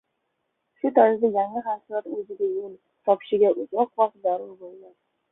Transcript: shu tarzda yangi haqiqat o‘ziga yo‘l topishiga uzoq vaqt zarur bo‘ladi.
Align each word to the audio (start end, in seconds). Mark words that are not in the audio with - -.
shu 0.83 0.91
tarzda 0.93 1.27
yangi 1.33 1.61
haqiqat 1.67 2.07
o‘ziga 2.15 2.47
yo‘l 2.53 2.71
topishiga 3.09 3.51
uzoq 3.65 3.93
vaqt 4.03 4.17
zarur 4.29 4.49
bo‘ladi. 4.63 4.91